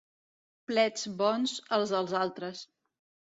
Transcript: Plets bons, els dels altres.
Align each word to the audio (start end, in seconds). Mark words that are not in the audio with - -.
Plets 0.71 1.05
bons, 1.19 1.53
els 1.79 1.93
dels 1.97 2.17
altres. 2.23 2.65